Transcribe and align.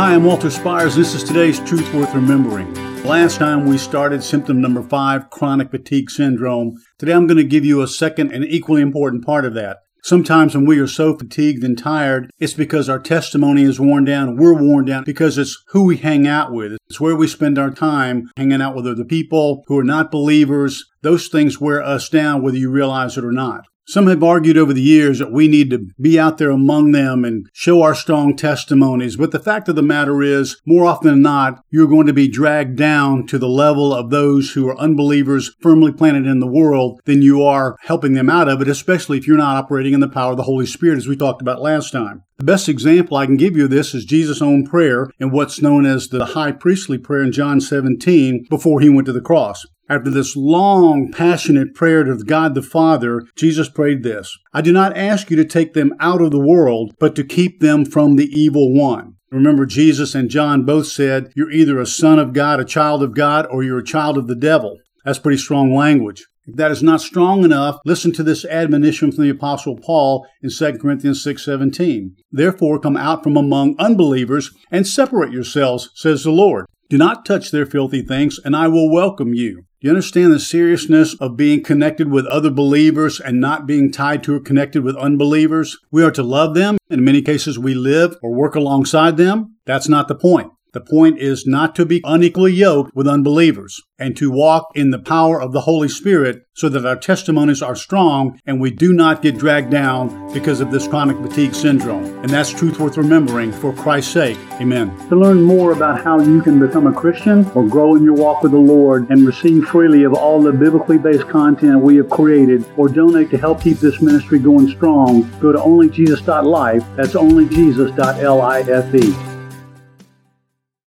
Hi, 0.00 0.14
I'm 0.14 0.24
Walter 0.24 0.48
Spires. 0.48 0.96
This 0.96 1.14
is 1.14 1.22
today's 1.22 1.60
Truth 1.60 1.92
Worth 1.92 2.14
Remembering. 2.14 2.72
Last 3.04 3.36
time 3.36 3.66
we 3.66 3.76
started 3.76 4.24
symptom 4.24 4.58
number 4.58 4.82
five, 4.82 5.28
chronic 5.28 5.70
fatigue 5.70 6.10
syndrome. 6.10 6.76
Today 6.98 7.12
I'm 7.12 7.26
going 7.26 7.36
to 7.36 7.44
give 7.44 7.66
you 7.66 7.82
a 7.82 7.86
second 7.86 8.32
and 8.32 8.42
equally 8.42 8.80
important 8.80 9.26
part 9.26 9.44
of 9.44 9.52
that. 9.52 9.80
Sometimes 10.02 10.54
when 10.54 10.64
we 10.64 10.78
are 10.78 10.86
so 10.86 11.14
fatigued 11.18 11.62
and 11.62 11.76
tired, 11.76 12.30
it's 12.38 12.54
because 12.54 12.88
our 12.88 12.98
testimony 12.98 13.62
is 13.62 13.78
worn 13.78 14.06
down. 14.06 14.38
We're 14.38 14.54
worn 14.54 14.86
down 14.86 15.04
because 15.04 15.36
it's 15.36 15.62
who 15.68 15.84
we 15.84 15.98
hang 15.98 16.26
out 16.26 16.50
with. 16.50 16.78
It's 16.88 16.98
where 16.98 17.14
we 17.14 17.26
spend 17.26 17.58
our 17.58 17.70
time 17.70 18.30
hanging 18.38 18.62
out 18.62 18.74
with 18.74 18.86
other 18.86 19.04
people 19.04 19.64
who 19.66 19.78
are 19.78 19.84
not 19.84 20.10
believers. 20.10 20.86
Those 21.02 21.28
things 21.28 21.60
wear 21.60 21.82
us 21.82 22.08
down 22.08 22.40
whether 22.40 22.56
you 22.56 22.70
realize 22.70 23.18
it 23.18 23.24
or 23.24 23.32
not. 23.32 23.66
Some 23.90 24.06
have 24.06 24.22
argued 24.22 24.56
over 24.56 24.72
the 24.72 24.80
years 24.80 25.18
that 25.18 25.32
we 25.32 25.48
need 25.48 25.70
to 25.70 25.88
be 26.00 26.16
out 26.16 26.38
there 26.38 26.50
among 26.50 26.92
them 26.92 27.24
and 27.24 27.50
show 27.52 27.82
our 27.82 27.96
strong 27.96 28.36
testimonies, 28.36 29.16
but 29.16 29.32
the 29.32 29.40
fact 29.40 29.68
of 29.68 29.74
the 29.74 29.82
matter 29.82 30.22
is, 30.22 30.60
more 30.64 30.84
often 30.84 31.10
than 31.10 31.22
not, 31.22 31.64
you're 31.70 31.88
going 31.88 32.06
to 32.06 32.12
be 32.12 32.28
dragged 32.28 32.76
down 32.76 33.26
to 33.26 33.36
the 33.36 33.48
level 33.48 33.92
of 33.92 34.10
those 34.10 34.52
who 34.52 34.68
are 34.68 34.78
unbelievers 34.78 35.56
firmly 35.60 35.90
planted 35.90 36.24
in 36.24 36.38
the 36.38 36.46
world 36.46 37.00
than 37.04 37.20
you 37.20 37.42
are 37.42 37.76
helping 37.82 38.12
them 38.12 38.30
out 38.30 38.48
of 38.48 38.62
it, 38.62 38.68
especially 38.68 39.18
if 39.18 39.26
you're 39.26 39.36
not 39.36 39.56
operating 39.56 39.92
in 39.92 39.98
the 39.98 40.06
power 40.06 40.30
of 40.30 40.36
the 40.36 40.44
Holy 40.44 40.66
Spirit, 40.66 40.96
as 40.96 41.08
we 41.08 41.16
talked 41.16 41.42
about 41.42 41.60
last 41.60 41.90
time. 41.90 42.22
The 42.38 42.44
best 42.44 42.68
example 42.68 43.16
I 43.16 43.26
can 43.26 43.36
give 43.36 43.56
you 43.56 43.64
of 43.64 43.70
this 43.70 43.92
is 43.92 44.04
Jesus' 44.04 44.40
own 44.40 44.64
prayer 44.64 45.08
and 45.18 45.32
what's 45.32 45.60
known 45.60 45.84
as 45.84 46.06
the 46.08 46.26
high 46.26 46.52
priestly 46.52 46.96
prayer 46.96 47.24
in 47.24 47.32
John 47.32 47.60
17 47.60 48.46
before 48.48 48.80
he 48.80 48.88
went 48.88 49.06
to 49.06 49.12
the 49.12 49.20
cross. 49.20 49.66
After 49.90 50.08
this 50.08 50.36
long, 50.36 51.10
passionate 51.10 51.74
prayer 51.74 52.04
to 52.04 52.14
God 52.14 52.54
the 52.54 52.62
Father, 52.62 53.24
Jesus 53.34 53.68
prayed 53.68 54.04
this 54.04 54.38
I 54.52 54.60
do 54.60 54.72
not 54.72 54.96
ask 54.96 55.32
you 55.32 55.36
to 55.36 55.44
take 55.44 55.74
them 55.74 55.94
out 55.98 56.22
of 56.22 56.30
the 56.30 56.38
world, 56.38 56.94
but 57.00 57.16
to 57.16 57.24
keep 57.24 57.58
them 57.58 57.84
from 57.84 58.14
the 58.14 58.28
evil 58.28 58.72
one. 58.72 59.14
Remember, 59.32 59.66
Jesus 59.66 60.14
and 60.14 60.30
John 60.30 60.64
both 60.64 60.86
said, 60.86 61.32
You're 61.34 61.50
either 61.50 61.80
a 61.80 61.86
son 61.86 62.20
of 62.20 62.32
God, 62.32 62.60
a 62.60 62.64
child 62.64 63.02
of 63.02 63.16
God, 63.16 63.48
or 63.50 63.64
you're 63.64 63.80
a 63.80 63.84
child 63.84 64.16
of 64.16 64.28
the 64.28 64.36
devil. 64.36 64.78
That's 65.04 65.18
pretty 65.18 65.38
strong 65.38 65.74
language. 65.74 66.24
If 66.46 66.54
that 66.54 66.70
is 66.70 66.84
not 66.84 67.00
strong 67.00 67.42
enough, 67.42 67.80
listen 67.84 68.12
to 68.12 68.22
this 68.22 68.44
admonition 68.44 69.10
from 69.10 69.24
the 69.24 69.30
apostle 69.30 69.76
Paul 69.76 70.24
in 70.40 70.50
2 70.50 70.78
Corinthians 70.80 71.20
6:17. 71.20 72.14
Therefore 72.30 72.78
come 72.78 72.96
out 72.96 73.24
from 73.24 73.36
among 73.36 73.74
unbelievers 73.80 74.52
and 74.70 74.86
separate 74.86 75.32
yourselves, 75.32 75.90
says 75.96 76.22
the 76.22 76.30
Lord. 76.30 76.66
Do 76.88 76.96
not 76.96 77.26
touch 77.26 77.50
their 77.50 77.66
filthy 77.66 78.02
things, 78.02 78.38
and 78.44 78.54
I 78.54 78.68
will 78.68 78.88
welcome 78.88 79.34
you. 79.34 79.64
Do 79.80 79.88
you 79.88 79.92
understand 79.92 80.30
the 80.30 80.38
seriousness 80.38 81.14
of 81.20 81.38
being 81.38 81.62
connected 81.62 82.10
with 82.10 82.26
other 82.26 82.50
believers 82.50 83.18
and 83.18 83.40
not 83.40 83.66
being 83.66 83.90
tied 83.90 84.22
to 84.24 84.34
or 84.34 84.40
connected 84.40 84.84
with 84.84 84.94
unbelievers? 84.94 85.78
We 85.90 86.04
are 86.04 86.10
to 86.10 86.22
love 86.22 86.54
them. 86.54 86.76
In 86.90 87.02
many 87.02 87.22
cases, 87.22 87.58
we 87.58 87.72
live 87.72 88.14
or 88.22 88.34
work 88.34 88.54
alongside 88.54 89.16
them. 89.16 89.56
That's 89.64 89.88
not 89.88 90.06
the 90.06 90.14
point. 90.14 90.52
The 90.72 90.80
point 90.80 91.18
is 91.18 91.46
not 91.46 91.74
to 91.76 91.84
be 91.84 92.00
unequally 92.04 92.52
yoked 92.52 92.94
with 92.94 93.08
unbelievers 93.08 93.80
and 93.98 94.16
to 94.16 94.30
walk 94.30 94.70
in 94.74 94.90
the 94.90 94.98
power 94.98 95.40
of 95.40 95.52
the 95.52 95.62
Holy 95.62 95.88
Spirit 95.88 96.42
so 96.54 96.68
that 96.68 96.86
our 96.86 96.96
testimonies 96.96 97.62
are 97.62 97.74
strong 97.74 98.38
and 98.46 98.60
we 98.60 98.70
do 98.70 98.92
not 98.92 99.22
get 99.22 99.38
dragged 99.38 99.70
down 99.70 100.32
because 100.32 100.60
of 100.60 100.70
this 100.70 100.86
chronic 100.86 101.16
fatigue 101.18 101.54
syndrome. 101.54 102.04
And 102.20 102.30
that's 102.30 102.50
truth 102.50 102.78
worth 102.78 102.96
remembering 102.96 103.52
for 103.52 103.72
Christ's 103.72 104.12
sake. 104.12 104.38
Amen. 104.60 104.96
To 105.08 105.16
learn 105.16 105.42
more 105.42 105.72
about 105.72 106.02
how 106.02 106.20
you 106.20 106.40
can 106.40 106.58
become 106.58 106.86
a 106.86 106.92
Christian 106.92 107.50
or 107.54 107.66
grow 107.66 107.96
in 107.96 108.04
your 108.04 108.14
walk 108.14 108.42
with 108.42 108.52
the 108.52 108.58
Lord 108.58 109.10
and 109.10 109.26
receive 109.26 109.64
freely 109.64 110.04
of 110.04 110.14
all 110.14 110.40
the 110.40 110.52
biblically 110.52 110.98
based 110.98 111.28
content 111.28 111.80
we 111.80 111.96
have 111.96 112.10
created 112.10 112.64
or 112.76 112.88
donate 112.88 113.30
to 113.30 113.38
help 113.38 113.62
keep 113.62 113.78
this 113.78 114.00
ministry 114.00 114.38
going 114.38 114.68
strong, 114.68 115.30
go 115.40 115.52
to 115.52 115.58
onlyjesus.life. 115.58 116.84
That's 116.96 117.14
onlyjesus.life. 117.14 119.29